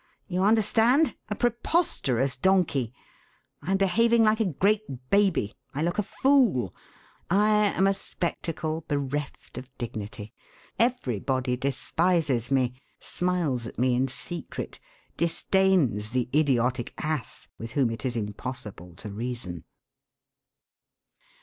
You 0.27 0.41
understand, 0.41 1.15
a 1.29 1.35
preposterous 1.35 2.35
donkey! 2.35 2.91
I 3.61 3.69
am 3.69 3.77
behaving 3.77 4.23
like 4.23 4.39
a 4.39 4.45
great 4.45 5.11
baby. 5.11 5.53
I 5.75 5.83
look 5.83 5.99
a 5.99 6.01
fool. 6.01 6.73
I 7.29 7.51
am 7.65 7.85
a 7.85 7.93
spectacle 7.93 8.81
bereft 8.87 9.59
of 9.59 9.69
dignity. 9.77 10.33
Everybody 10.79 11.55
despises 11.55 12.49
me, 12.49 12.81
smiles 12.99 13.67
at 13.67 13.77
me 13.77 13.93
in 13.93 14.07
secret, 14.07 14.79
disdains 15.17 16.09
the 16.09 16.29
idiotic 16.33 16.95
ass 16.97 17.47
with 17.59 17.73
whom 17.73 17.91
it 17.91 18.03
is 18.03 18.15
impossible 18.15 18.95
to 18.95 19.11
reason.' 19.11 19.65